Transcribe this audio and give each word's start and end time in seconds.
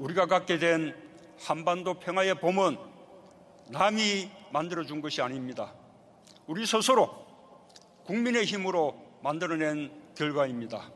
우리가 0.00 0.26
갖게 0.26 0.58
된 0.58 0.94
한반도 1.38 1.94
평화의 1.94 2.34
봄은 2.36 2.78
남이 3.68 4.30
만들어준 4.50 5.00
것이 5.02 5.20
아닙니다. 5.20 5.74
우리 6.46 6.66
스스로 6.66 7.10
국민의 8.04 8.46
힘으로 8.46 8.96
만들어낸 9.22 9.92
결과입니다. 10.16 10.90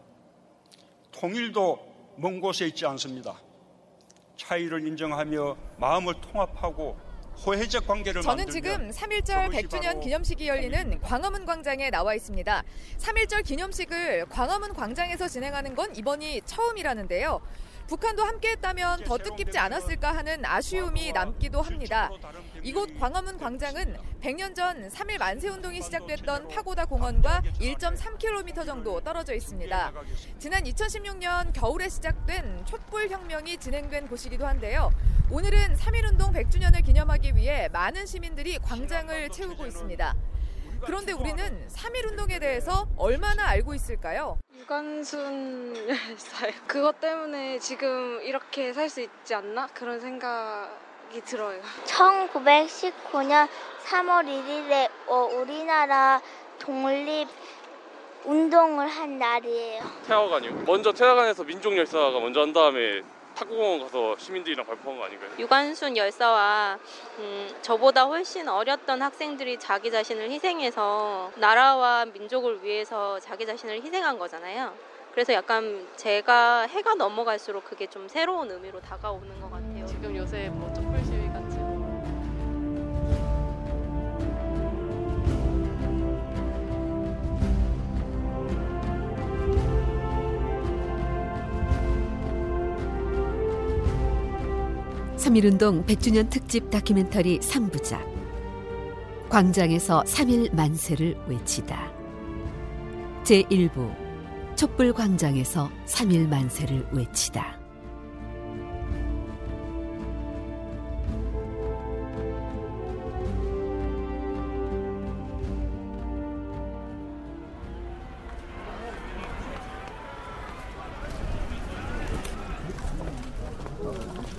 통일도 1.13 2.15
먼 2.17 2.41
곳에 2.41 2.67
있지 2.67 2.87
않습니다. 2.87 3.41
차이를 4.37 4.87
인정하며 4.87 5.57
마음을 5.77 6.15
통합하고 6.21 6.99
호혜적 7.45 7.87
관계를 7.87 8.23
저는 8.23 8.49
지금 8.49 8.91
3.1절 8.91 9.51
그것이 9.51 9.67
100주년 9.67 9.85
바로 9.85 10.01
기념식이 10.01 10.49
열리는 10.49 11.01
광화문 11.01 11.45
광장에 11.45 11.91
나와 11.91 12.15
있습니다. 12.15 12.63
3.1절 12.99 13.45
기념식을 13.45 14.27
광화문 14.31 14.73
광장에서 14.73 15.29
진행하는 15.29 15.75
건 15.75 15.95
이번이 15.95 16.43
처음이라는데요. 16.47 17.41
북한도 17.87 18.25
함께했다면 18.25 19.05
더 19.05 19.19
뜻깊지 19.19 19.59
않았을까 19.59 20.17
하는 20.17 20.45
아쉬움이 20.45 21.13
남기도 21.13 21.61
합니다. 21.61 22.11
이곳 22.63 22.99
광화문 22.99 23.39
광장은 23.39 23.97
100년 24.23 24.55
전3.1 24.55 25.19
만세운동이 25.19 25.83
시작됐던 25.83 26.49
파고다 26.49 26.87
공원과 26.87 27.43
1.3km 27.61 28.65
정도 28.65 29.01
떨어져 29.01 29.35
있습니다. 29.35 29.93
지난 30.39 30.65
2016년 30.65 31.53
겨울에 31.53 31.89
시작된 31.89 32.65
촛불혁명이 32.65 33.59
진행된 33.59 34.09
곳이기도 34.09 34.47
한데요. 34.47 34.91
오늘은 35.31 35.77
3.1운동 35.77 36.33
100주년을 36.35 36.85
기념하기 36.85 37.37
위해 37.37 37.69
많은 37.69 38.07
시민들이 38.07 38.59
광장을 38.59 39.29
채우고 39.29 39.67
있습니다. 39.67 40.15
그런데 40.87 41.13
우리는 41.13 41.69
3.1운동에 41.69 42.41
대해서 42.41 42.87
얼마나 42.97 43.47
알고 43.49 43.75
있을까요? 43.75 44.39
유관순 44.55 45.75
열사요. 45.89 46.53
그것 46.67 47.01
때문에 47.01 47.59
지금 47.59 48.21
이렇게 48.23 48.73
살 48.73 48.89
수 48.89 49.01
있지 49.01 49.35
않나? 49.35 49.67
그런 49.69 50.01
생각이 50.01 51.21
들어요. 51.25 51.61
1919년 51.85 53.49
3월 53.87 54.25
1일에 54.27 54.89
어, 55.09 55.17
우리나라 55.41 56.21
독립 56.59 57.29
운동을 58.25 58.89
한 58.89 59.19
날이에요. 59.19 59.83
태화관이요. 60.07 60.63
먼저 60.67 60.93
태화관에서 60.93 61.45
민족 61.45 61.77
열사가 61.77 62.19
먼저 62.21 62.41
한 62.41 62.53
다음에 62.55 63.03
탁구공원 63.35 63.81
가서 63.83 64.17
시민들이랑 64.19 64.65
발표한 64.67 64.99
거 64.99 65.05
아닌가요? 65.05 65.31
유관순 65.39 65.97
열사와 65.97 66.79
음, 67.19 67.49
저보다 67.63 68.05
훨씬 68.05 68.49
어렸던 68.49 69.03
학생들이 69.03 69.59
자기 69.59 69.91
자신을 69.91 70.31
희생해서 70.31 71.33
나라와 71.37 72.05
민족을 72.05 72.63
위해서 72.63 73.19
자기 73.21 73.45
자신을 73.47 73.83
희생한 73.83 74.19
거잖아요. 74.19 74.73
그래서 75.13 75.33
약간 75.33 75.87
제가 75.97 76.63
해가 76.63 76.95
넘어갈수록 76.95 77.65
그게 77.65 77.87
좀 77.87 78.09
새로운 78.09 78.51
의미로 78.51 78.81
다가오는 78.81 79.41
것 79.41 79.51
같아요. 79.51 79.87
지금 79.87 80.17
요새 80.17 80.49
뭐 80.49 80.73
촛불 80.75 80.99
3.1운동 95.25 95.87
100주년 95.87 96.29
특집 96.29 96.69
다큐멘터리 96.69 97.41
3부작. 97.41 97.99
광장에서 99.31 100.03
3일 100.03 100.55
만세를 100.55 101.17
외치다. 101.27 101.91
제1부 103.23 103.95
촛불광장에서 104.55 105.71
3일 105.87 106.29
만세를 106.29 106.89
외치다. 106.93 107.64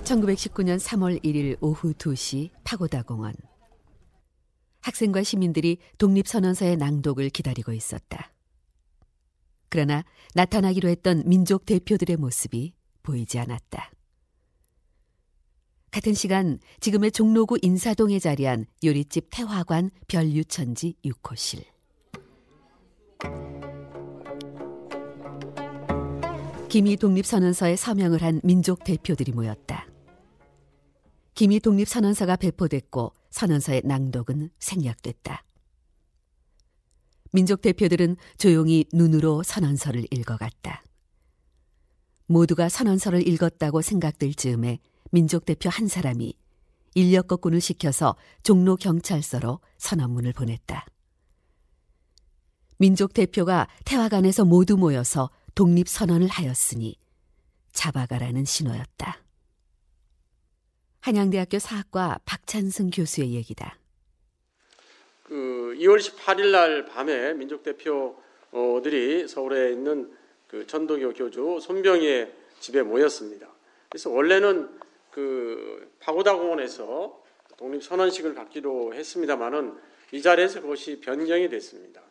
(1919년 0.06 0.78
3월 0.78 1.20
1일) 1.24 1.56
오후 1.60 1.92
2시 1.92 2.50
파고다 2.62 3.02
공원 3.02 3.34
학생과 4.82 5.24
시민들이 5.24 5.78
독립선언서의 5.98 6.76
낭독을 6.76 7.28
기다리고 7.30 7.72
있었다. 7.72 8.32
그러나 9.68 10.04
나타나기로 10.34 10.88
했던 10.88 11.24
민족 11.26 11.66
대표들의 11.66 12.18
모습이 12.18 12.72
보이지 13.02 13.40
않았다. 13.40 13.90
같은 15.90 16.14
시간 16.14 16.60
지금의 16.78 17.10
종로구 17.10 17.58
인사동에 17.60 18.20
자리한 18.20 18.66
요리집 18.84 19.28
태화관 19.32 19.90
별유천지 20.06 20.94
6호실. 21.04 21.64
기미 26.68 26.96
독립선언서에 26.96 27.74
서명을 27.74 28.22
한 28.22 28.40
민족 28.44 28.84
대표들이 28.84 29.32
모였다. 29.32 29.95
기미 31.36 31.60
독립선언서가 31.60 32.36
배포됐고 32.36 33.12
선언서의 33.28 33.82
낭독은 33.84 34.48
생략됐다. 34.58 35.44
민족 37.30 37.60
대표들은 37.60 38.16
조용히 38.38 38.86
눈으로 38.94 39.42
선언서를 39.42 40.06
읽어갔다. 40.10 40.82
모두가 42.24 42.70
선언서를 42.70 43.28
읽었다고 43.28 43.82
생각될 43.82 44.32
즈음에 44.32 44.78
민족 45.10 45.44
대표 45.44 45.68
한 45.68 45.88
사람이 45.88 46.32
인력 46.94 47.28
거꾼을 47.28 47.60
시켜서 47.60 48.16
종로 48.42 48.76
경찰서로 48.76 49.60
선언문을 49.76 50.32
보냈다. 50.32 50.86
민족 52.78 53.12
대표가 53.12 53.68
태화관에서 53.84 54.46
모두 54.46 54.78
모여서 54.78 55.28
독립 55.54 55.86
선언을 55.86 56.28
하였으니 56.28 56.96
잡아가라는 57.74 58.46
신호였다. 58.46 59.25
한양대학교 61.06 61.60
사학과 61.60 62.18
박찬승 62.24 62.90
교수의 62.90 63.34
얘기다. 63.34 63.78
그 65.22 65.76
2월 65.78 66.00
18일 66.00 66.50
날 66.50 66.84
밤에 66.84 67.32
민족 67.34 67.62
대표들이 67.62 69.28
서울에 69.28 69.70
있는 69.70 70.12
그 70.48 70.66
천도교 70.66 71.12
교주 71.12 71.60
손병희의 71.62 72.32
집에 72.58 72.82
모였습니다. 72.82 73.46
그래서 73.88 74.10
원래는 74.10 74.68
그 75.12 75.94
파고다 76.00 76.34
공원에서 76.34 77.22
독립 77.56 77.84
선언식을 77.84 78.34
갖기로 78.34 78.92
했습니다만은 78.94 79.78
이 80.10 80.20
자리에서 80.20 80.60
그것이 80.60 80.98
변경이 80.98 81.48
됐습니다. 81.48 82.02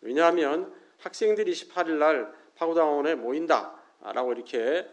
왜냐하면 0.00 0.72
학생들이 0.98 1.50
18일 1.50 1.94
날 1.94 2.32
파고다 2.54 2.84
공원에 2.84 3.16
모인다라고 3.16 4.32
이렇게 4.32 4.88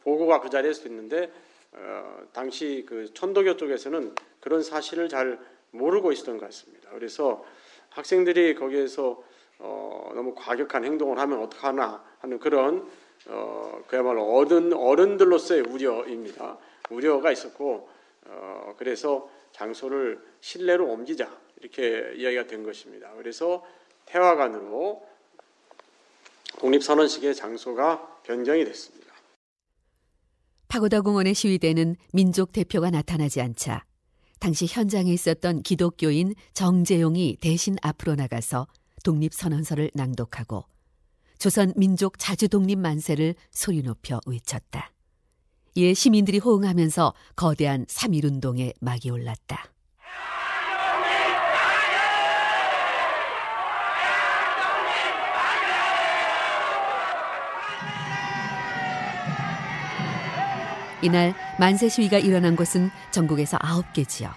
보고가 0.00 0.40
그 0.40 0.48
자리에서 0.48 0.84
됐는데 0.84 1.30
어, 1.76 2.22
당시 2.32 2.84
그 2.88 3.12
천도교 3.12 3.56
쪽에서는 3.56 4.14
그런 4.40 4.62
사실을 4.62 5.08
잘 5.08 5.38
모르고 5.70 6.12
있었던 6.12 6.38
것 6.38 6.46
같습니다. 6.46 6.90
그래서 6.90 7.44
학생들이 7.90 8.54
거기에서 8.54 9.22
어, 9.58 10.12
너무 10.14 10.34
과격한 10.34 10.84
행동을 10.84 11.18
하면 11.18 11.40
어떡하나 11.40 12.04
하는 12.20 12.38
그런 12.38 12.88
어, 13.26 13.82
그야말로 13.88 14.24
어른 14.34 14.72
어른들로서의 14.72 15.62
우려입니다. 15.62 16.58
우려가 16.90 17.30
있었고 17.30 17.88
어, 18.26 18.74
그래서 18.78 19.30
장소를 19.52 20.20
실내로 20.40 20.86
옮기자 20.86 21.30
이렇게 21.60 22.12
이야기가 22.16 22.46
된 22.46 22.62
것입니다. 22.62 23.12
그래서 23.16 23.64
태화관으로 24.06 25.06
독립선언식의 26.58 27.34
장소가 27.34 28.20
변경이 28.24 28.64
됐습니다. 28.64 29.03
파고다 30.74 31.02
공원의 31.02 31.34
시위대는 31.34 31.94
민족 32.12 32.50
대표가 32.50 32.90
나타나지 32.90 33.40
않자 33.40 33.84
당시 34.40 34.66
현장에 34.68 35.12
있었던 35.12 35.62
기독교인 35.62 36.34
정재용이 36.52 37.36
대신 37.40 37.76
앞으로 37.80 38.16
나가서 38.16 38.66
독립선언서를 39.04 39.92
낭독하고 39.94 40.64
조선 41.38 41.72
민족 41.76 42.18
자주 42.18 42.48
독립 42.48 42.80
만세를 42.80 43.36
소리 43.52 43.82
높여 43.82 44.18
외쳤다. 44.26 44.90
이에 45.76 45.94
시민들이 45.94 46.38
호응하면서 46.38 47.14
거대한 47.36 47.86
3.1운동에 47.86 48.74
막이 48.80 49.10
올랐다. 49.10 49.73
이날 61.04 61.34
만세 61.60 61.90
시위가 61.90 62.18
일어난 62.18 62.56
곳은 62.56 62.88
전국에서 63.10 63.58
9개 63.58 64.08
지역. 64.08 64.34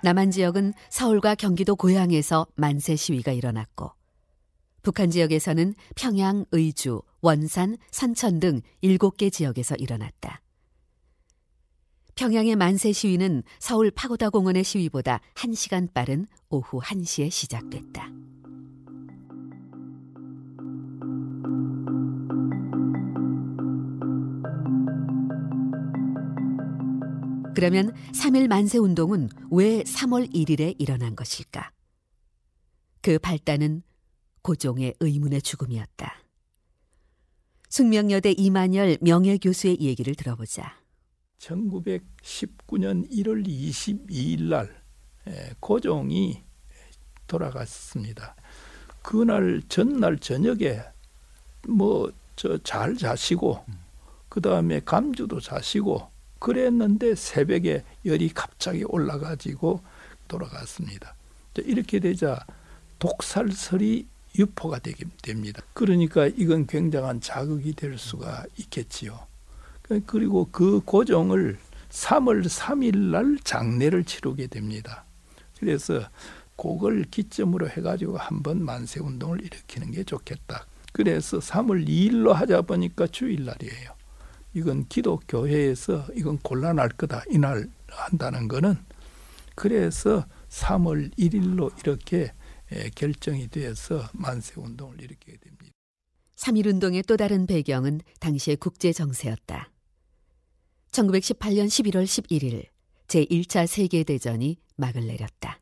남한 0.00 0.30
지역은 0.30 0.74
서울과 0.90 1.34
경기도 1.34 1.74
고향에서 1.74 2.46
만세 2.54 2.94
시위가 2.94 3.32
일어났고 3.32 3.90
북한 4.82 5.10
지역에서는 5.10 5.74
평양, 5.96 6.44
의주, 6.52 7.02
원산, 7.20 7.78
산천 7.90 8.38
등 8.38 8.60
7개 8.84 9.32
지역에서 9.32 9.74
일어났다. 9.74 10.40
평양의 12.14 12.54
만세 12.54 12.92
시위는 12.92 13.42
서울 13.58 13.90
파고다 13.90 14.30
공원의 14.30 14.62
시위보다 14.62 15.18
1시간 15.34 15.92
빠른 15.92 16.28
오후 16.48 16.80
1시에 16.80 17.28
시작됐다. 17.28 18.08
그러면 27.60 27.92
3일 28.12 28.48
만세 28.48 28.78
운동은 28.78 29.28
왜 29.50 29.82
3월 29.82 30.32
1일에 30.32 30.76
일어난 30.78 31.14
것일까? 31.14 31.70
그 33.02 33.18
발단은 33.18 33.82
고종의 34.40 34.94
의문의 34.98 35.42
죽음이었다. 35.42 36.22
숙명여대 37.68 38.32
이만열 38.32 38.96
명예교수의 39.02 39.76
얘기를 39.80 40.14
들어보자. 40.14 40.80
1919년 41.38 43.06
1월 43.10 43.46
22일 43.46 44.44
날 44.44 44.82
고종이 45.60 46.42
돌아갔습니다. 47.26 48.36
그날 49.02 49.60
전날 49.68 50.18
저녁에 50.18 50.80
뭐 51.68 52.10
저 52.36 52.56
잘 52.64 52.96
자시고 52.96 53.62
그 54.30 54.40
다음에 54.40 54.80
감주도 54.80 55.40
자시고 55.40 56.08
그랬는데 56.40 57.14
새벽에 57.14 57.84
열이 58.04 58.30
갑자기 58.34 58.82
올라가지고 58.84 59.80
돌아갔습니다. 60.26 61.14
이렇게 61.58 62.00
되자 62.00 62.44
독살설이 62.98 64.06
유포가 64.38 64.78
되게 64.78 65.04
됩니다. 65.22 65.62
그러니까 65.74 66.26
이건 66.26 66.66
굉장한 66.66 67.20
자극이 67.20 67.74
될 67.74 67.98
수가 67.98 68.44
있겠지요. 68.56 69.26
그리고 70.06 70.48
그 70.50 70.80
고종을 70.80 71.58
3월 71.90 72.44
3일 72.44 72.96
날 72.96 73.36
장례를 73.42 74.04
치르게 74.04 74.46
됩니다. 74.46 75.04
그래서 75.58 76.00
그걸 76.56 77.04
기점으로 77.10 77.68
해가지고 77.68 78.16
한번 78.16 78.64
만세 78.64 79.00
운동을 79.00 79.44
일으키는 79.44 79.90
게 79.90 80.04
좋겠다. 80.04 80.66
그래서 80.92 81.38
3월 81.38 81.86
2일로 81.86 82.32
하자 82.32 82.62
보니까 82.62 83.08
주일날이에요. 83.08 83.99
이건 84.52 84.86
기독교회에서 84.88 86.06
이건 86.14 86.38
곤란할 86.38 86.88
거다. 86.90 87.22
이날 87.30 87.68
한다는 87.88 88.48
거는 88.48 88.76
그래서 89.54 90.26
3월 90.48 91.16
1일로 91.16 91.78
이렇게 91.80 92.32
결정이 92.94 93.48
되어서 93.48 94.08
만세 94.12 94.54
운동을 94.56 95.00
일으키게 95.00 95.36
됩니다. 95.38 95.72
3.1 96.36 96.66
운동의 96.66 97.02
또 97.02 97.16
다른 97.16 97.46
배경은 97.46 98.00
당시의 98.18 98.56
국제 98.56 98.92
정세였다. 98.92 99.70
1918년 100.90 101.66
11월 101.66 102.04
11일 102.04 102.66
제1차 103.08 103.66
세계 103.66 104.02
대전이 104.04 104.58
막을 104.76 105.06
내렸다. 105.06 105.60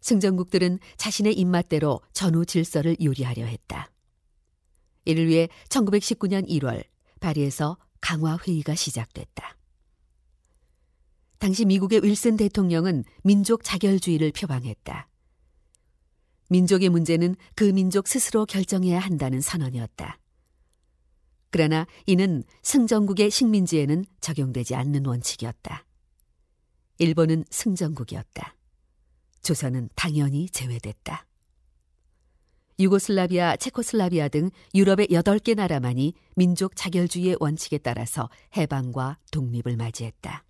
승전국들은 0.00 0.80
자신의 0.96 1.34
입맛대로 1.34 2.00
전후 2.12 2.44
질서를 2.44 2.96
요리하려 3.02 3.46
했다. 3.46 3.90
이를 5.06 5.28
위해 5.28 5.48
1919년 5.68 6.48
1월 6.48 6.84
파리에서 7.20 7.76
강화 8.00 8.36
회의가 8.36 8.74
시작됐다. 8.74 9.56
당시 11.38 11.64
미국의 11.64 12.00
윌슨 12.02 12.36
대통령은 12.36 13.04
민족 13.22 13.64
자결주의를 13.64 14.32
표방했다. 14.32 15.08
민족의 16.50 16.88
문제는 16.88 17.36
그 17.54 17.64
민족 17.64 18.08
스스로 18.08 18.46
결정해야 18.46 18.98
한다는 18.98 19.40
선언이었다. 19.40 20.18
그러나 21.50 21.86
이는 22.06 22.42
승전국의 22.62 23.30
식민지에는 23.30 24.04
적용되지 24.20 24.74
않는 24.74 25.06
원칙이었다. 25.06 25.84
일본은 26.98 27.44
승전국이었다. 27.50 28.56
조선은 29.42 29.90
당연히 29.94 30.48
제외됐다. 30.48 31.26
유고슬라비아, 32.78 33.56
체코슬라비아 33.56 34.28
등 34.28 34.50
유럽의 34.74 35.08
8개 35.08 35.54
나라만이 35.54 36.14
민족 36.34 36.74
자결주의의 36.76 37.36
원칙에 37.40 37.78
따라서 37.78 38.28
해방과 38.56 39.18
독립을 39.30 39.76
맞이했다. 39.76 40.44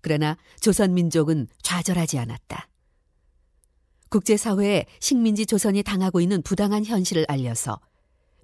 그러나 0.00 0.36
조선 0.60 0.94
민족은 0.94 1.48
좌절하지 1.62 2.18
않았다. 2.18 2.68
국제사회에 4.10 4.86
식민지 5.00 5.46
조선이 5.46 5.82
당하고 5.82 6.20
있는 6.20 6.42
부당한 6.42 6.84
현실을 6.84 7.24
알려서 7.28 7.80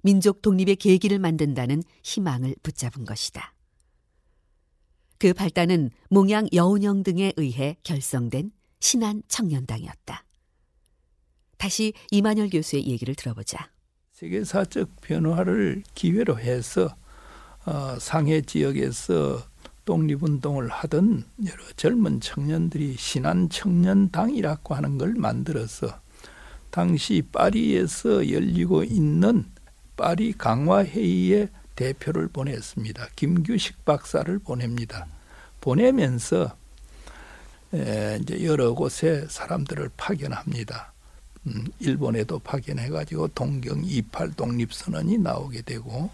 민족 0.01 0.41
독립의 0.41 0.77
계기를 0.77 1.19
만든다는 1.19 1.83
희망을 2.03 2.55
붙잡은 2.63 3.05
것이다. 3.05 3.53
그 5.19 5.33
발단은 5.33 5.91
몽양 6.09 6.47
여운형 6.51 7.03
등에 7.03 7.33
의해 7.37 7.77
결성된 7.83 8.51
신한 8.79 9.21
청년당이었다. 9.27 10.25
다시 11.61 11.93
이만열 12.09 12.49
교수의 12.49 12.87
얘기를 12.87 13.13
들어보자. 13.13 13.69
세계사적 14.13 14.99
변화를 14.99 15.83
기회로 15.93 16.39
해서 16.39 16.95
어, 17.65 17.97
상해 17.99 18.41
지역에서 18.41 19.43
독립운동을 19.85 20.69
하던 20.69 21.23
여러 21.45 21.63
젊은 21.75 22.19
청년들이 22.19 22.95
신한 22.97 23.49
청년당이라고 23.49 24.73
하는 24.73 24.97
걸 24.97 25.13
만들어서 25.13 25.99
당시 26.71 27.21
파리에서 27.31 28.31
열리고 28.31 28.83
있는 28.83 29.45
파리 29.95 30.33
강화회의에 30.33 31.49
대표를 31.75 32.29
보냈습니다. 32.29 33.09
김규식 33.15 33.85
박사를 33.85 34.39
보냅니다. 34.39 35.05
보내면서 35.59 36.55
에, 37.75 38.17
이제 38.19 38.43
여러 38.45 38.73
곳에 38.73 39.27
사람들을 39.29 39.91
파견합니다. 39.95 40.90
음, 41.47 41.65
일본에도 41.79 42.39
파견해가지고 42.39 43.29
동경 43.29 43.83
28 43.83 44.33
독립선언이 44.33 45.17
나오게 45.17 45.63
되고 45.63 46.09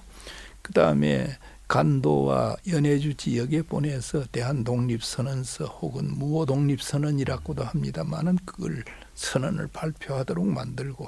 그 0.62 0.74
다음에 0.74 1.38
간도와 1.68 2.56
연해주 2.68 3.16
지역에 3.16 3.62
보내서 3.62 4.26
대한 4.32 4.64
독립선언서 4.64 5.66
혹은 5.66 6.18
무호 6.18 6.46
독립선언이라고도 6.46 7.64
합니다만은 7.64 8.38
그걸 8.46 8.86
선언을 9.16 9.68
발표하도록 9.68 10.48
만들고 10.48 11.08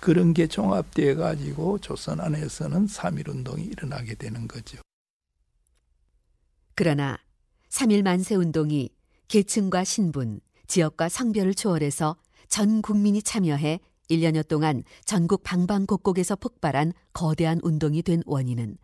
그런 0.00 0.32
게 0.32 0.46
종합되어 0.46 1.16
가지고 1.16 1.78
조선 1.78 2.20
안에서는 2.20 2.86
3.1 2.86 3.28
운동이 3.28 3.64
일어나게 3.64 4.14
되는 4.14 4.48
거죠. 4.48 4.78
그러나 6.74 7.18
3.1 7.68 8.02
만세 8.02 8.34
운동이 8.34 8.88
계층과 9.28 9.84
신분, 9.84 10.40
지역과 10.66 11.10
성별을 11.10 11.54
초월해서 11.54 12.16
전 12.50 12.82
국민이 12.82 13.22
참여해 13.22 13.78
1년여 14.10 14.48
동안 14.48 14.82
전국 15.04 15.44
방방곡곡에서 15.44 16.34
폭발한 16.34 16.92
거대한 17.12 17.60
운동이 17.62 18.02
된 18.02 18.22
원인은 18.26 18.76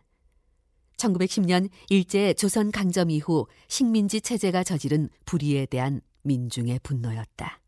1910년 0.95 1.69
일제 1.89 2.33
조선 2.33 2.71
강점 2.71 3.11
이후 3.11 3.45
식민지 3.67 4.21
체제가 4.21 4.63
저지른 4.63 5.09
불의에 5.25 5.65
대한 5.65 6.01
민중의 6.23 6.79
분노였다. 6.81 7.59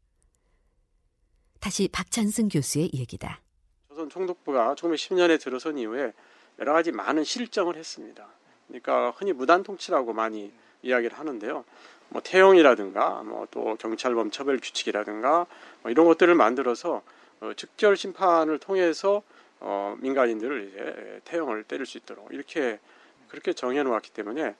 다시 1.60 1.90
박찬승 1.90 2.48
교수의 2.48 2.92
얘기다. 2.94 3.42
조선 3.90 4.10
총독부가 4.10 4.76
1910년에 4.76 5.40
들어선 5.40 5.78
이후에 5.78 6.14
여러 6.60 6.74
가지 6.74 6.94
많은 6.94 7.26
실정을 7.26 7.76
했습니다. 7.76 8.26
그러니까 8.68 9.12
흔히 9.12 9.34
무단 9.34 9.64
통치라고 9.64 10.14
많이 10.14 10.52
이야기를 10.82 11.20
하는데요. 11.20 11.66
뭐 12.10 12.22
태용이라든가 12.22 13.24
뭐 13.24 13.48
또 13.52 13.76
경찰범 13.78 14.32
처벌 14.32 14.60
규칙이라든가 14.60 15.46
뭐 15.82 15.92
이런 15.92 16.06
것들을 16.06 16.34
만들어서 16.36 17.02
어, 17.42 17.52
즉결 17.56 17.96
심판을 17.96 18.60
통해서 18.60 19.24
어, 19.60 19.96
민간인들을 20.00 20.68
이제 20.68 21.22
태형을 21.26 21.64
때릴 21.64 21.86
수 21.86 21.98
있도록 21.98 22.30
이렇게 22.32 22.80
그렇게 23.28 23.54
정해 23.54 23.84
놓았기 23.84 24.12
때문에 24.12 24.56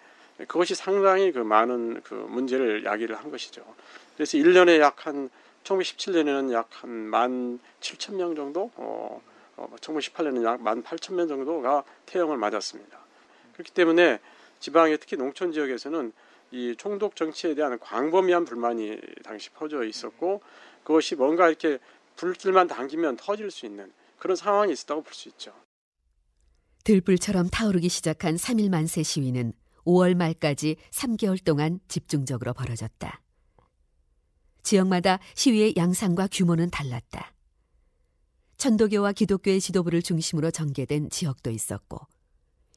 그것이 0.48 0.76
상당히 0.76 1.32
그 1.32 1.40
많은 1.40 2.02
그 2.04 2.14
문제를 2.14 2.86
야기를 2.86 3.16
한 3.18 3.32
것이죠. 3.32 3.64
그래서 4.16 4.38
1년에 4.38 4.80
약 4.80 5.06
한 5.06 5.30
1917년에는 5.64 6.54
약한만 6.54 7.60
7천 7.82 8.16
명 8.16 8.36
정도, 8.36 8.72
어, 8.76 9.22
어 9.58 9.76
1918년에는 9.82 10.44
약만 10.44 10.84
8천 10.84 11.16
명 11.16 11.28
정도가 11.28 11.84
태형을 12.06 12.38
맞았습니다. 12.38 12.98
그렇기 13.54 13.72
때문에 13.72 14.20
지방의 14.62 14.98
특히 15.00 15.18
농촌 15.18 15.52
지역에서는 15.52 16.14
이 16.52 16.76
총독 16.78 17.16
정치에 17.16 17.54
대한 17.56 17.78
광범위한 17.80 18.46
불만이 18.46 19.00
당시 19.24 19.50
퍼져 19.52 19.84
있었고 19.84 20.42
그것이 20.84 21.16
뭔가 21.16 21.48
이렇게 21.48 21.80
불길만 22.16 22.68
당기면 22.68 23.18
터질 23.18 23.52
수 23.52 23.66
있는 23.66 23.92
그런 24.18 24.36
상황이 24.36 24.74
있었다고 24.74 25.04
볼 25.04 25.14
수 25.14 25.30
있죠. 25.30 25.54
들불처럼 26.84 27.50
타오르기 27.50 27.90
시작한 27.90 28.36
3일 28.36 28.70
만세 28.70 29.04
시위는 29.04 29.54
5월 29.86 30.16
말까지 30.16 30.78
3개월 30.92 31.44
동안 31.44 31.80
집중적으로 31.88 32.54
벌어졌다. 32.54 33.22
지역마다 34.64 35.20
시위의 35.36 35.76
양상과 35.78 36.28
규모는 36.32 36.70
달랐다. 36.70 37.34
천도교와 38.58 39.14
기독교의 39.14 39.62
지도부를 39.62 40.02
중심으로 40.02 40.52
전개된 40.52 41.10
지역도 41.10 41.50
있었고 41.50 42.00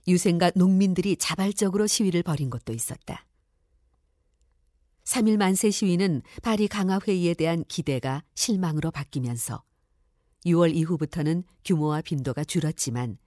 유생과 0.06 0.52
농민들이 0.54 1.16
자발적으로 1.16 1.86
시위를 1.86 2.22
벌인 2.22 2.50
것도 2.50 2.72
있었다. 2.72 3.24
3일 5.04 5.37
만세 5.37 5.71
시위는 5.71 6.23
파리 6.42 6.68
강화 6.68 6.99
회의에 7.06 7.35
대한 7.35 7.64
기대가 7.68 8.23
실망으로 8.35 8.90
바뀌면서 8.90 9.62
6월 10.47 10.75
이후부터는 10.75 11.44
규모와 11.64 12.00
빈도가 12.02 12.44
줄었지만 12.44 13.18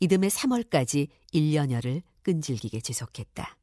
이듬해 0.00 0.28
3월까지 0.28 1.08
1년여를 1.32 2.02
끈질기게 2.22 2.80
지속했다. 2.80 3.56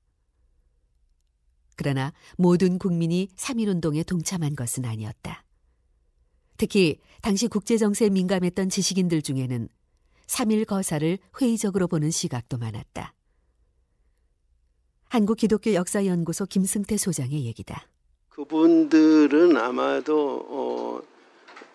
그러나 1.76 2.14
모든 2.38 2.78
국민이 2.78 3.28
3.1운동에 3.36 4.06
동참한 4.06 4.56
것은 4.56 4.86
아니었다. 4.86 5.44
특히 6.58 7.00
당시 7.22 7.48
국제정세에 7.48 8.10
민감했던 8.10 8.70
지식인들 8.70 9.22
중에는 9.22 9.68
3.1 10.28 10.66
거사를 10.66 11.18
회의적으로 11.42 11.88
보는 11.88 12.12
시각도 12.12 12.58
많았다. 12.58 13.14
한국 15.12 15.36
기독교 15.36 15.74
역사연구소 15.74 16.46
김승태 16.46 16.96
소장의 16.96 17.46
얘기다. 17.48 17.86
그분들은 18.30 19.58
아마도 19.58 20.46
어, 20.48 21.02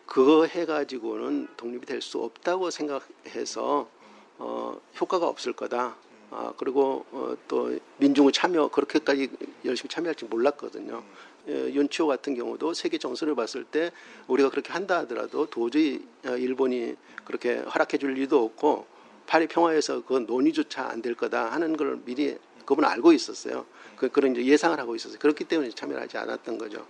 그거 0.07 0.47
해가지고는 0.47 1.49
독립이 1.55 1.85
될 1.85 2.01
수 2.01 2.19
없다고 2.23 2.71
생각해서 2.71 3.91
어, 4.39 4.81
효과가 4.99 5.29
없을 5.29 5.53
거다. 5.53 5.97
아, 6.31 6.55
그리고 6.57 7.05
어, 7.13 7.37
또 7.47 7.79
민중의 7.99 8.33
참여 8.33 8.69
그렇게까지 8.69 9.29
열심히 9.67 9.91
참여할지 9.91 10.25
몰랐거든요. 10.25 11.03
예, 11.49 11.53
윤치호 11.75 12.07
같은 12.07 12.35
경우도 12.35 12.73
세계 12.73 12.97
정서를 12.97 13.35
봤을 13.35 13.65
때 13.65 13.93
우리가 14.29 14.49
그렇게 14.49 14.73
한다 14.73 15.01
하더라도 15.01 15.45
도저히 15.45 16.03
어, 16.25 16.31
일본이 16.31 16.95
그렇게 17.27 17.57
허락해 17.59 17.99
줄 17.99 18.15
리도 18.15 18.43
없고 18.43 18.87
파리 19.27 19.47
평화에서 19.47 20.07
그 20.07 20.25
논의조차 20.27 20.89
안 20.89 21.03
될 21.03 21.15
거다 21.15 21.53
하는 21.53 21.77
걸 21.77 22.01
미리 22.03 22.39
그분은 22.67 22.89
알고 22.89 23.13
있었어요. 23.13 23.65
그, 23.97 24.11
그런 24.11 24.33
이제 24.33 24.45
예상을 24.45 24.79
하고 24.79 24.95
있었어요. 24.95 25.19
그렇기 25.19 25.45
때문에 25.45 25.71
참여를 25.71 26.03
하지 26.03 26.19
않았던 26.19 26.59
거죠. 26.59 26.87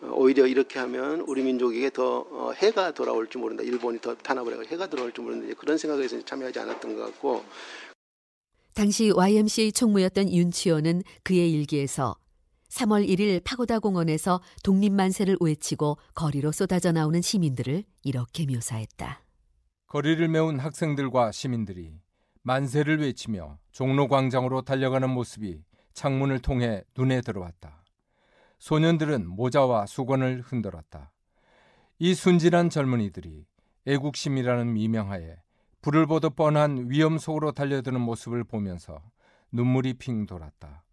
어, 0.00 0.12
오히려 0.14 0.46
이렇게 0.46 0.78
하면 0.78 1.20
우리 1.20 1.42
민족에게 1.42 1.90
더 1.90 2.26
어, 2.30 2.52
해가 2.52 2.92
돌아올 2.92 3.28
줄 3.28 3.40
모른다. 3.40 3.62
일본이 3.62 4.00
더 4.00 4.14
탄압을 4.14 4.54
해가 4.54 4.64
해가 4.68 4.86
돌아올 4.88 5.12
줄 5.12 5.24
모르는데 5.24 5.54
그런 5.54 5.78
생각에서 5.78 6.24
참여하지 6.24 6.58
않았던 6.60 6.96
것 6.96 7.04
같고. 7.04 7.44
당시 8.74 9.10
YMCA 9.10 9.72
총무였던 9.72 10.32
윤치호는 10.32 11.02
그의 11.24 11.52
일기에서 11.52 12.16
3월 12.70 13.08
1일 13.08 13.42
파고다 13.42 13.80
공원에서 13.80 14.40
독립만세를 14.62 15.38
외치고 15.40 15.98
거리로 16.14 16.52
쏟아져 16.52 16.92
나오는 16.92 17.20
시민들을 17.20 17.84
이렇게 18.04 18.46
묘사했다. 18.46 19.22
거리를 19.88 20.28
메운 20.28 20.60
학생들과 20.60 21.32
시민들이 21.32 21.94
만세를 22.48 23.00
외치며 23.00 23.58
종로 23.72 24.08
광장으로 24.08 24.62
달려가는 24.62 25.10
모습이 25.10 25.62
창문을 25.92 26.38
통해 26.38 26.82
눈에 26.96 27.20
들어왔다. 27.20 27.84
소년들은 28.58 29.28
모자와 29.28 29.84
수건을 29.84 30.40
흔들었다. 30.40 31.12
이 31.98 32.14
순진한 32.14 32.70
젊은이들이 32.70 33.44
애국심이라는 33.86 34.72
미명하에 34.72 35.36
불을 35.82 36.06
보듯 36.06 36.36
뻔한 36.36 36.86
위험 36.88 37.18
속으로 37.18 37.52
달려드는 37.52 38.00
모습을 38.00 38.44
보면서 38.44 39.02
눈물이 39.52 39.94
핑 39.94 40.24
돌았다. 40.24 40.84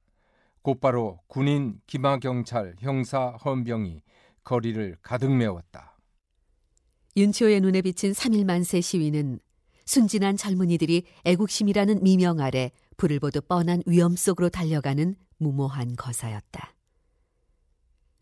곧바로 0.61 1.21
군인, 1.27 1.79
기마경찰, 1.87 2.75
형사, 2.79 3.29
헌병이 3.45 4.01
거리를 4.43 4.97
가득 5.01 5.31
메웠다. 5.31 5.97
윤치호의 7.15 7.61
눈에 7.61 7.81
비친 7.81 8.11
3일 8.11 8.43
만세 8.45 8.81
시위는 8.81 9.39
순진한 9.85 10.35
젊은이들이 10.35 11.03
애국심이라는 11.25 12.03
미명 12.03 12.39
아래 12.39 12.71
불을 12.97 13.19
보듯 13.19 13.47
뻔한 13.47 13.83
위험 13.85 14.15
속으로 14.15 14.49
달려가는 14.49 15.15
무모한 15.37 15.95
거사였다. 15.95 16.75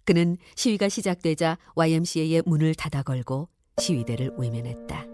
그는 0.05 0.37
시위가 0.55 0.89
시작되자 0.89 1.57
YMCA의 1.75 2.43
문을 2.45 2.75
닫아 2.75 3.03
걸고 3.03 3.47
시위대를 3.77 4.33
외면했다. 4.37 5.07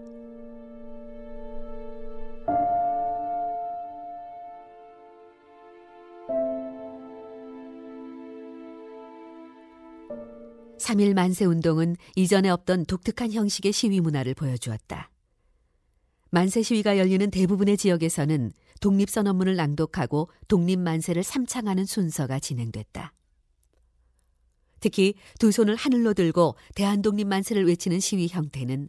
(3일) 10.78 11.14
만세 11.14 11.44
운동은 11.44 11.94
이전에 12.16 12.48
없던 12.48 12.86
독특한 12.86 13.30
형식의 13.30 13.70
시위 13.70 14.00
문화를 14.00 14.34
보여주었다. 14.34 15.09
만세 16.30 16.62
시위가 16.62 16.96
열리는 16.98 17.30
대부분의 17.30 17.76
지역에서는 17.76 18.52
독립선언문을 18.80 19.56
낭독하고 19.56 20.30
독립만세를 20.48 21.22
삼창하는 21.22 21.84
순서가 21.84 22.38
진행됐다. 22.38 23.12
특히 24.80 25.14
두 25.38 25.52
손을 25.52 25.76
하늘로 25.76 26.14
들고 26.14 26.56
대한독립만세를 26.74 27.66
외치는 27.66 28.00
시위 28.00 28.28
형태는 28.28 28.88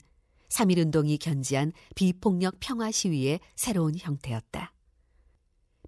3.1운동이 0.50 1.20
견지한 1.20 1.74
비폭력 1.96 2.58
평화 2.60 2.92
시위의 2.92 3.40
새로운 3.56 3.96
형태였다. 3.98 4.74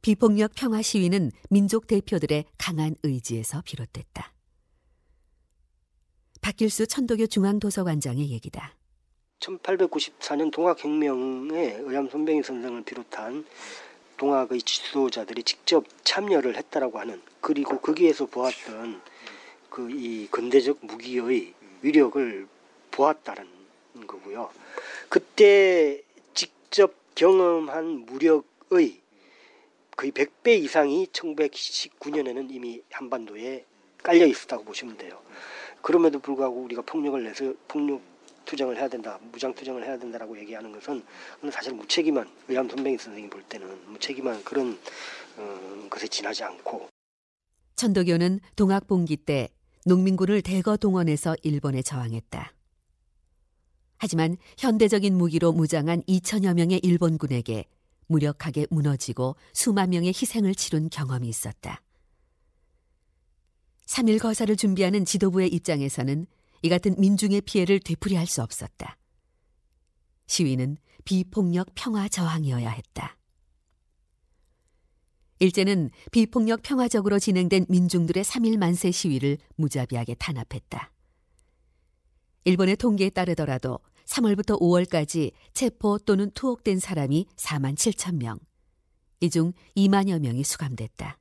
비폭력 0.01 0.51
평화 0.55 0.81
시위는 0.81 1.31
민족 1.49 1.87
대표들의 1.87 2.45
강한 2.57 2.95
의지에서 3.03 3.61
비롯됐다. 3.61 4.33
박길수 6.41 6.87
천도교 6.87 7.27
중앙도서관장의 7.27 8.29
얘기다. 8.31 8.75
1894년 9.43 10.51
동학혁명에 10.51 11.77
의암 11.81 12.09
손병희 12.09 12.43
선생을 12.43 12.83
비롯한 12.83 13.45
동학의 14.17 14.61
지도자들이 14.61 15.43
직접 15.43 15.85
참여를 16.03 16.55
했다라고 16.55 16.99
하는 16.99 17.21
그리고 17.41 17.79
거기에서 17.79 18.25
보았던 18.25 19.01
그 19.69 19.89
이 19.89 20.27
근대적 20.29 20.77
무기의 20.81 21.53
위력을 21.81 22.47
보았다는 22.91 23.47
거고요. 24.05 24.51
그때 25.09 26.03
직접 26.35 26.93
경험한 27.15 28.05
무력의 28.05 29.01
거의 29.95 30.11
100배 30.11 30.63
이상이 30.63 31.07
1919년에는 31.07 32.51
이미 32.51 32.83
한반도에 32.91 33.65
깔려 34.03 34.27
있었다고 34.27 34.63
보시면 34.63 34.97
돼요. 34.97 35.19
그럼에도 35.81 36.19
불구하고 36.19 36.61
우리가 36.61 36.83
폭력을 36.83 37.23
내서 37.23 37.53
폭력 37.67 38.12
투쟁을 38.45 38.77
해야 38.77 38.87
된다, 38.87 39.19
무장 39.31 39.53
투쟁을 39.53 39.83
해야 39.83 39.97
된다라고 39.97 40.37
얘기하는 40.39 40.71
것은 40.71 41.03
사실 41.51 41.73
무책임한 41.73 42.29
의암 42.47 42.69
손뱅이 42.69 42.97
선생님 42.97 43.29
볼 43.29 43.43
때는 43.43 43.91
무책임한 43.91 44.43
그런 44.43 44.77
어, 45.37 45.87
것에 45.89 46.07
지나지 46.07 46.43
않고 46.43 46.89
천도교는 47.75 48.39
동학봉기 48.55 49.17
때 49.17 49.49
농민군을 49.85 50.41
대거 50.41 50.77
동원해서 50.77 51.35
일본에 51.43 51.81
저항했다. 51.81 52.53
하지만 53.97 54.37
현대적인 54.57 55.15
무기로 55.15 55.53
무장한 55.53 56.01
2천여 56.03 56.53
명의 56.55 56.79
일본군에게 56.83 57.65
무력하게 58.07 58.67
무너지고 58.69 59.35
수만 59.53 59.89
명의 59.89 60.09
희생을 60.09 60.55
치룬 60.55 60.89
경험이 60.89 61.29
있었다. 61.29 61.81
3일 63.85 64.19
거사를 64.19 64.55
준비하는 64.55 65.05
지도부의 65.05 65.49
입장에서는 65.49 66.25
이 66.63 66.69
같은 66.69 66.95
민중의 66.97 67.41
피해를 67.41 67.79
되풀이할 67.79 68.25
수 68.25 68.41
없었다. 68.41 68.97
시위는 70.27 70.77
비폭력 71.03 71.67
평화 71.75 72.07
저항이어야 72.07 72.69
했다. 72.69 73.17
일제는 75.39 75.91
비폭력 76.11 76.61
평화적으로 76.63 77.19
진행된 77.19 77.65
민중들의 77.67 78.23
3일 78.23 78.57
만세 78.57 78.91
시위를 78.91 79.37
무자비하게 79.57 80.15
탄압했다. 80.15 80.91
일본의 82.45 82.77
통계에 82.77 83.09
따르더라도 83.09 83.79
3월부터 84.05 84.59
5월까지 84.59 85.33
체포 85.53 85.97
또는 85.99 86.31
투옥된 86.31 86.79
사람이 86.79 87.27
4만 87.35 87.75
7천 87.75 88.15
명, 88.15 88.39
이 89.19 89.29
중 89.29 89.53
2만여 89.75 90.19
명이 90.19 90.43
수감됐다. 90.45 91.19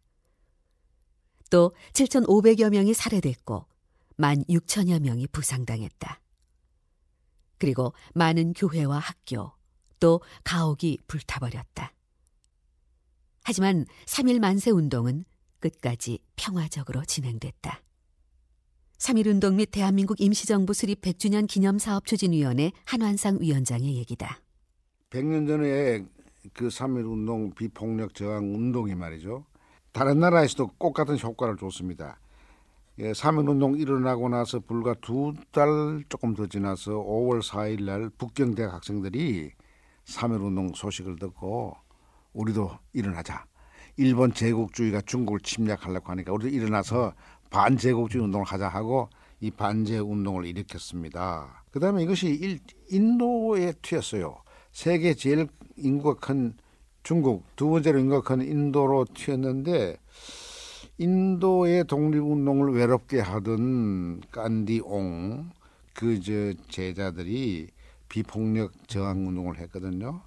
또 1.50 1.72
7,500여 1.92 2.70
명이 2.70 2.94
살해됐고 2.94 3.66
1만 4.22 4.48
6천여 4.48 5.00
명이 5.00 5.26
부상당했다. 5.26 6.20
그리고 7.58 7.92
많은 8.14 8.52
교회와 8.52 8.98
학교, 8.98 9.52
또 9.98 10.20
가옥이 10.44 10.98
불타버렸다. 11.08 11.92
하지만 13.44 13.84
3일 14.06 14.38
만세 14.38 14.70
운동은 14.70 15.24
끝까지 15.58 16.20
평화적으로 16.36 17.04
진행됐다. 17.04 17.82
3.1 18.98 19.26
운동 19.26 19.56
및 19.56 19.70
대한민국 19.72 20.20
임시정부 20.20 20.74
수립 20.74 21.02
100주년 21.02 21.48
기념사업 21.48 22.06
추진위원회 22.06 22.70
한완상 22.84 23.38
위원장의 23.40 23.96
얘기다. 23.96 24.40
100년 25.10 25.48
전에 25.48 26.06
그3.1 26.54 27.10
운동 27.10 27.52
비폭력 27.52 28.14
저항 28.14 28.54
운동이 28.54 28.94
말이죠. 28.94 29.44
다른 29.90 30.20
나라에서도 30.20 30.68
꼭 30.78 30.92
같은 30.92 31.18
효과를 31.18 31.56
줬습니다. 31.56 32.21
예, 33.02 33.10
3.1 33.10 33.48
운동 33.48 33.76
일어나고 33.76 34.28
나서 34.28 34.60
불과 34.60 34.94
두 34.94 35.34
달 35.50 36.04
조금 36.08 36.34
더 36.34 36.46
지나서 36.46 36.92
5월 36.92 37.42
4일 37.42 37.82
날 37.82 38.08
북경대학 38.10 38.72
학생들이 38.74 39.50
3.1 40.04 40.40
운동 40.40 40.72
소식을 40.72 41.16
듣고 41.18 41.74
우리도 42.32 42.70
일어나자. 42.92 43.44
일본 43.96 44.32
제국주의가 44.32 45.00
중국을 45.00 45.40
침략하려고 45.40 46.12
하니까 46.12 46.32
우리도 46.32 46.54
일어나서 46.54 47.12
반제국주의 47.50 48.22
운동을 48.22 48.46
하자 48.46 48.68
하고 48.68 49.08
이 49.40 49.50
반제 49.50 49.98
운동을 49.98 50.46
일으켰습니다. 50.46 51.64
그다음에 51.72 52.04
이것이 52.04 52.28
일, 52.28 52.60
인도에 52.88 53.72
튀었어요. 53.82 54.36
세계 54.70 55.14
제일 55.14 55.48
인구가 55.76 56.20
큰 56.20 56.54
중국, 57.02 57.44
두 57.56 57.68
번째로 57.68 57.98
인구가 57.98 58.20
큰 58.22 58.42
인도로 58.46 59.06
튀었는데 59.12 59.96
인도의 61.02 61.84
독립운동을 61.88 62.74
외롭게 62.74 63.18
하던 63.18 64.20
깐디옹 64.30 65.50
그 65.94 66.20
저 66.20 66.54
제자들이 66.68 67.66
비폭력 68.08 68.86
저항 68.86 69.26
운동을 69.26 69.58
했거든요. 69.58 70.20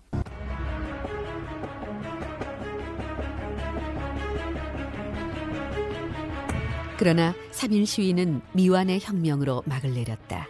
그러나 6.97 7.33
3일 7.51 7.85
시위는 7.85 8.41
미완의 8.53 8.99
혁명으로 9.01 9.63
막을 9.65 9.93
내렸다. 9.93 10.47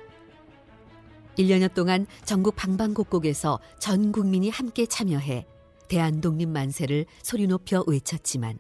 1년여 1.38 1.76
동안 1.76 2.08
전국 2.24 2.56
방방곡곡에서 2.56 3.60
전 3.78 4.12
국민이 4.12 4.50
함께 4.50 4.88
참여해 4.88 5.46
대한 5.88 6.20
독립 6.20 6.50
만세를 6.50 7.06
소리 7.22 7.46
높여 7.46 7.84
외쳤지만 7.86 8.58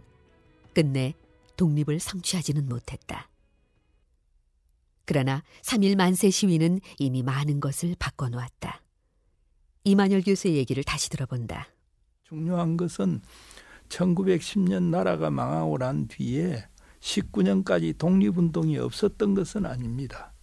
끝내 0.75 1.15
독립을 1.56 2.00
성취하지는 2.00 2.68
못했다. 2.68 3.30
그러나 5.06 5.44
3일 5.62 5.96
만세 5.96 6.30
시위는 6.30 6.80
이미 6.98 7.24
많은 7.24 7.60
것을 7.60 7.96
바꿔놓았다. 8.00 8.82
이만열 9.84 10.24
교수의 10.24 10.56
얘기를 10.56 10.84
다시 10.84 11.10
들어본다. 11.10 11.68
중요한 12.24 12.76
것은 12.76 13.22
1910년 13.90 14.90
나라가 14.90 15.30
망하고 15.30 15.78
난 15.78 16.08
뒤에 16.08 16.68
19년까지 17.00 17.96
독립운동이 17.98 18.80
없었던 18.80 19.36
것은 19.36 19.68
아닙니다. 19.68 20.34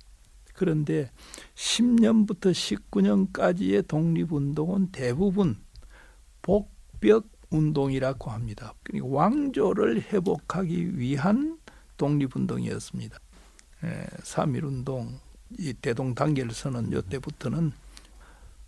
그런데 0.55 1.11
10년부터 1.57 2.53
19년까지의 2.53 3.89
독립운동은 3.89 4.93
대부분 4.93 5.61
복벽 6.41 7.32
운동이라고 7.53 8.31
합니다. 8.31 8.75
그러니까 8.83 9.15
왕조를 9.15 10.13
회복하기 10.13 10.99
위한 10.99 11.59
독립운동이었습니다. 11.97 13.19
3.1운동, 14.23 15.19
이 15.59 15.73
대동단결선언 15.75 16.93
요때부터는 16.93 17.73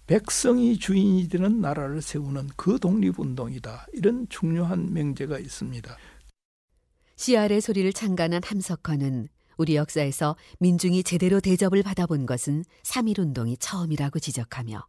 백성이 0.07 0.79
주인이 0.79 1.29
되는 1.29 1.61
나라를 1.61 2.03
세우는 2.03 2.51
그 2.57 2.79
독립운동이다. 2.79 3.87
이런 3.95 4.29
중요한 4.29 4.93
명제가 4.93 5.39
있습니다. 5.39 5.97
CR의 7.17 7.61
소리를 7.61 7.93
창간한 7.93 8.43
함석헌은 8.45 9.29
우리 9.57 9.77
역사에서 9.77 10.37
민중이 10.59 11.05
제대로 11.05 11.41
대접을 11.41 11.83
받아본 11.83 12.27
것은 12.27 12.65
3.1운동이 12.83 13.57
처음이라고 13.61 14.19
지적하며 14.19 14.85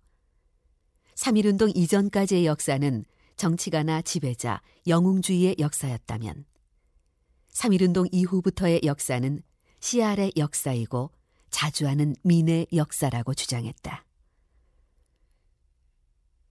3.1운동 1.15 1.71
이전까지의 1.75 2.45
역사는 2.47 3.05
정치가나 3.35 4.01
지배자, 4.01 4.61
영웅주의의 4.87 5.57
역사였다면 5.59 6.45
3.1운동 7.51 8.07
이후부터의 8.11 8.81
역사는 8.83 9.41
CR의 9.79 10.33
역사이고 10.37 11.11
자주하는 11.49 12.15
민의 12.23 12.67
역사라고 12.73 13.33
주장했다. 13.33 14.05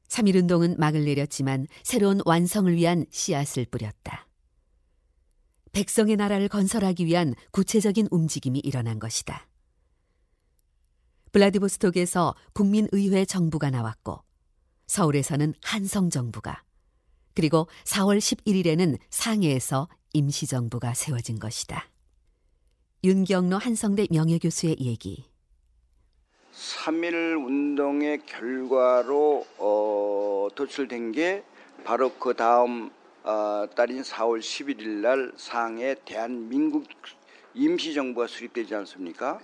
3.1운동은 0.08 0.78
막을 0.78 1.04
내렸지만 1.04 1.66
새로운 1.82 2.20
완성을 2.24 2.74
위한 2.74 3.04
씨앗을 3.10 3.66
뿌렸다. 3.66 4.28
백성의 5.72 6.16
나라를 6.16 6.48
건설하기 6.48 7.04
위한 7.04 7.34
구체적인 7.50 8.08
움직임이 8.10 8.60
일어난 8.60 8.98
것이다. 8.98 9.48
블라디보스톡에서 11.32 12.36
국민의회 12.52 13.24
정부가 13.24 13.70
나왔고 13.70 14.22
서울에서는 14.86 15.54
한성 15.62 16.10
정부가 16.10 16.62
그리고 17.34 17.66
4월 17.84 18.18
11일에는 18.18 18.98
상해에서 19.10 19.88
임시정부가 20.12 20.94
세워진 20.94 21.38
것이다. 21.38 21.88
윤경로 23.02 23.58
한성대 23.58 24.06
명예교수의 24.10 24.76
얘기. 24.80 25.24
3.1 26.52 27.44
운동의 27.44 28.24
결과로 28.26 29.46
어, 29.58 30.48
도출된 30.54 31.12
게 31.12 31.42
바로 31.84 32.12
그 32.14 32.34
다음 32.34 32.90
어, 33.24 33.66
달인 33.74 34.02
4월 34.02 34.38
11일 34.38 34.88
날 35.00 35.32
상해 35.36 35.96
대한민국 36.04 36.86
임시정부가 37.54 38.26
수립되지 38.26 38.74
않습니까? 38.76 39.40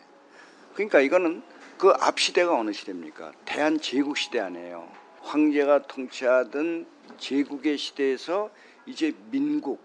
그러니까 0.74 1.00
이거는 1.00 1.42
그 1.78 1.92
앞 1.98 2.20
시대가 2.20 2.58
어느 2.58 2.72
시대입니까? 2.72 3.32
대한제국 3.46 4.16
시대 4.18 4.38
아니에요. 4.38 4.86
황제가 5.22 5.86
통치하던 5.86 6.86
제국의 7.18 7.78
시대에서 7.78 8.50
이제 8.86 9.14
민국, 9.30 9.80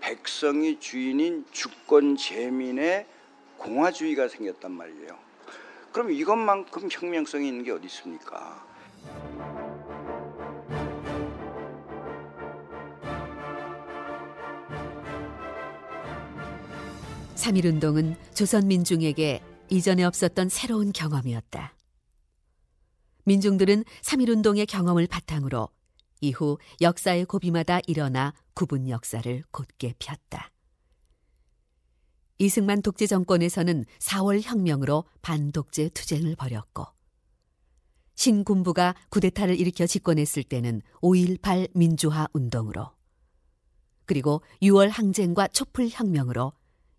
백성이 0.00 0.78
주인인 0.78 1.44
주권 1.50 2.16
제민의 2.16 3.06
공화주의가 3.56 4.28
생겼단 4.28 4.70
말이에요. 4.70 5.18
그럼 5.92 6.10
이것만큼 6.10 6.88
혁명성이 6.90 7.48
있는 7.48 7.64
게 7.64 7.72
어디 7.72 7.86
있습니까? 7.86 8.64
3.1운동은 17.34 18.16
조선 18.34 18.66
민중에게 18.66 19.40
이전에 19.68 20.04
없었던 20.04 20.48
새로운 20.48 20.92
경험이었다. 20.92 21.74
민중들은 23.24 23.84
3.1운동의 24.02 24.68
경험을 24.68 25.06
바탕으로 25.06 25.68
이후 26.20 26.58
역사의 26.80 27.26
고비마다 27.26 27.80
일어나 27.86 28.32
구분 28.54 28.88
역사를 28.88 29.42
곧게 29.50 29.94
폈다. 29.98 30.50
이승만 32.38 32.82
독재 32.82 33.06
정권에서는 33.06 33.84
4월 33.98 34.40
혁명으로 34.42 35.04
반독재 35.22 35.90
투쟁을 35.90 36.36
벌였고 36.36 36.86
신군부가 38.14 38.94
쿠데타를 39.10 39.58
일으켜 39.58 39.86
집권했을 39.86 40.42
때는 40.42 40.82
5.18 41.02 41.70
민주화 41.74 42.26
운동으로 42.32 42.90
그리고 44.04 44.42
6월 44.62 44.88
항쟁과 44.88 45.48
촛불 45.48 45.88
혁명으로 45.90 46.52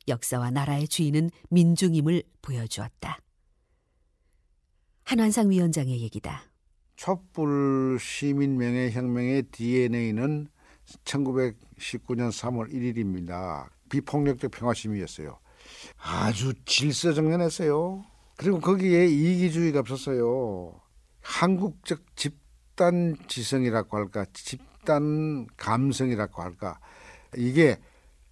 역사와 0.07 0.51
나라의 0.51 0.87
주인은 0.87 1.29
민중임을 1.49 2.23
보여주었다. 2.41 3.19
한환상 5.03 5.49
위원장의 5.49 6.01
얘기다. 6.01 6.49
촛불 6.97 7.99
시민 8.01 8.57
명예혁명의 8.57 9.43
DNA는 9.43 10.47
1919년 11.05 12.31
3월 12.31 12.73
1일입니다. 12.73 13.69
비폭력적 13.89 14.51
평화시위였어요. 14.51 15.39
아주 15.99 16.53
질서정연했어요. 16.65 18.03
그리고 18.35 18.59
거기에 18.59 19.05
이기주의가 19.05 19.79
없었어요. 19.81 20.81
한국적 21.21 22.15
집단 22.15 23.15
지성이라고 23.27 23.95
할까, 23.95 24.25
집단 24.33 25.45
감성이라고 25.55 26.41
할까. 26.41 26.79
이게 27.35 27.77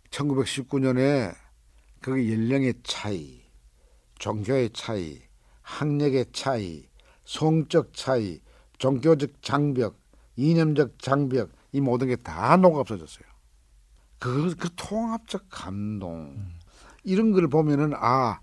1919년에 0.09 1.35
그 2.01 2.31
연령의 2.31 2.73
차이, 2.83 3.43
종교의 4.17 4.71
차이, 4.73 5.21
학력의 5.61 6.27
차이, 6.31 6.87
성적 7.25 7.93
차이, 7.93 8.39
종교적 8.85 9.41
장벽, 9.41 9.99
이념적 10.35 11.01
장벽 11.01 11.49
이 11.71 11.81
모든 11.81 12.07
게 12.07 12.15
다 12.17 12.55
녹아 12.55 12.81
없어졌어요. 12.81 13.25
그, 14.19 14.55
그 14.55 14.69
통합적 14.75 15.47
감동 15.49 16.53
이런 17.03 17.31
걸 17.31 17.47
보면은 17.47 17.93
아 17.95 18.39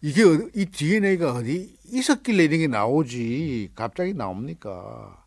이게 0.00 0.22
이 0.54 0.66
DNA가 0.66 1.32
어디 1.32 1.76
있었길래 1.86 2.44
이런 2.44 2.58
게 2.60 2.66
나오지 2.68 3.72
갑자기 3.74 4.14
나옵니까? 4.14 5.24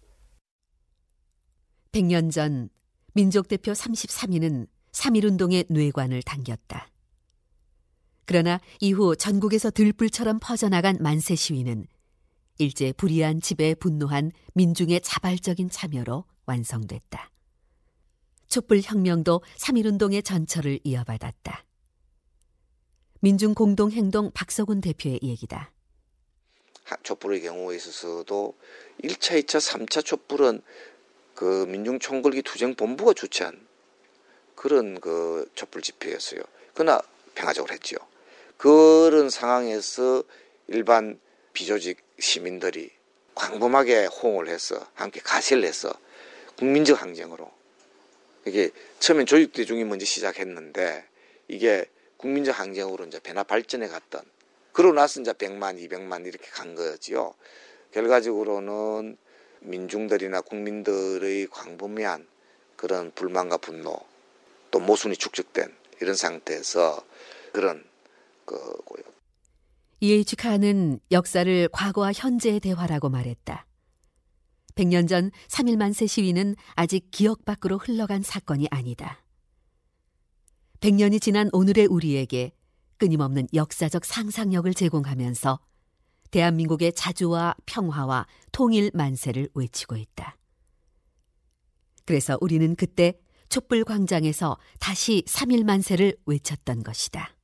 100년 1.92 2.32
전 2.32 2.70
민족 3.14 3.50
대표 3.50 3.74
33인은 3.74 4.68
3.1운동의 4.94 5.66
뇌관을 5.70 6.22
당겼다. 6.24 6.88
그러나 8.26 8.62
이후 8.80 9.18
전국에서 9.18 9.72
들불처럼 9.72 10.40
퍼져나간 10.40 10.98
만세 11.02 11.36
시위는 11.36 11.88
일제 12.58 12.91
불의한 12.93 13.41
지배에 13.41 13.76
분노한 13.76 14.32
민중의 14.54 15.02
자발적인 15.02 15.70
참여로 15.70 16.26
완성됐다. 16.46 17.32
촛불 18.48 18.82
혁명도 18.82 19.41
3.1운동의 19.60 20.24
전철을 20.24 20.80
이어받았다. 20.84 21.65
민중 23.20 23.54
공동행동 23.54 24.32
박석훈 24.34 24.82
대표의 24.82 25.20
얘기다. 25.22 25.72
촛불의 27.04 27.41
경우에 27.41 27.76
있어서도 27.76 28.58
1차, 29.04 29.43
2차, 29.43 29.60
3차 29.60 30.06
촛불은 30.06 30.62
그 31.36 31.65
민중총궐기 31.67 32.41
투쟁본부가 32.41 33.13
주최한 33.13 33.67
그런 34.56 35.00
그 35.00 35.50
촛불 35.54 35.82
집회였어요. 35.82 36.41
그러나 36.74 37.02
평화적으로 37.36 37.74
했죠. 37.74 37.98
그런 38.58 39.30
상황에서 39.30 40.24
일반 40.67 41.20
비조직 41.54 42.07
시민들이 42.20 42.92
광범하게 43.36 44.06
호응을 44.06 44.48
해서 44.48 44.88
함께 44.96 45.20
가세를 45.22 45.64
해서 45.64 45.94
국민적 46.58 47.02
항쟁으로 47.02 47.52
이게 48.46 48.72
처음엔 49.00 49.26
조직대중이 49.26 49.84
먼저 49.84 50.06
시작했는데 50.06 51.06
이게 51.48 51.86
국민적 52.18 52.60
항쟁으로 52.60 53.06
이제 53.06 53.20
변화 53.20 53.44
발전해 53.44 53.88
갔던 53.88 54.22
그러고 54.74 54.94
나서 54.94 55.22
이제 55.22 55.34
100만, 55.34 55.80
200만 55.80 56.26
이렇게 56.28 56.48
간 56.50 56.76
거지요. 56.76 57.34
결과적으로는 57.92 59.18
민중들이나 59.62 60.42
국민들의 60.42 61.48
광범위한 61.48 62.28
그런 62.76 63.12
불만과 63.12 63.58
분노 63.58 64.00
또 64.72 64.80
모순이 64.80 65.18
축적된 65.18 65.76
이런 66.00 66.16
상태에서 66.16 67.04
그런 67.54 67.84
거고요. 68.46 69.17
E.H. 70.00 70.36
칸은 70.36 71.00
역사를 71.10 71.68
과거와 71.70 72.12
현재의 72.14 72.60
대화라고 72.60 73.10
말했다. 73.10 73.66
100년 74.76 75.08
전 75.08 75.32
3일 75.48 75.76
만세 75.76 76.06
시위는 76.06 76.56
아직 76.76 77.10
기억 77.10 77.46
밖으로 77.46 77.80
흘러간 77.80 78.22
사건이 78.22 78.68
아니다. 78.70 79.24
100년이 80.82 81.20
지난 81.20 81.50
오늘의 81.52 81.88
우리에게 81.88 82.52
끊임없는 82.98 83.48
역사적 83.56 84.06
상상력을 84.06 84.72
제공하면서 84.72 85.60
대한민국의 86.30 86.94
자주와 86.94 87.56
평화와 87.66 88.28
통일 88.52 88.92
만세를 88.94 89.50
외치고 89.56 89.96
있다. 89.96 90.38
그래서 92.06 92.38
우리는 92.40 92.76
그때 92.76 93.14
촛불 93.50 93.84
광장에서 93.84 94.58
다시 94.80 95.24
3일 95.28 95.64
만세를 95.64 96.18
외쳤던 96.28 96.84
것이다. 96.84 97.37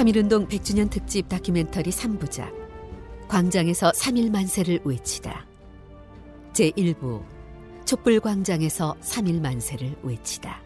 삼일운동 0.00 0.48
100주년 0.48 0.88
특집 0.88 1.28
다큐멘터리 1.28 1.90
3부작. 1.90 2.50
광장에서 3.28 3.90
3일 3.90 4.30
만세를 4.30 4.80
외치다. 4.82 5.46
제1부. 6.54 7.22
촛불 7.84 8.18
광장에서 8.18 8.96
3일 9.02 9.42
만세를 9.42 9.96
외치다. 10.02 10.62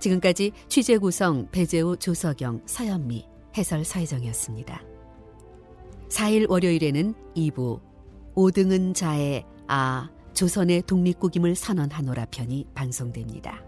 지금까지 0.00 0.52
취재 0.68 0.98
구성 0.98 1.48
배재우 1.50 1.96
조석영 1.96 2.60
서현미 2.66 3.26
해설 3.56 3.86
서혜정이었습니다. 3.86 4.82
4일 6.10 6.50
월요일에는 6.50 7.14
2부. 7.34 7.80
오등은 8.34 8.92
자의 8.92 9.46
아 9.66 10.10
조선의 10.34 10.82
독립국임을 10.82 11.54
선언하노라 11.54 12.26
편이 12.26 12.66
방송됩니다. 12.74 13.67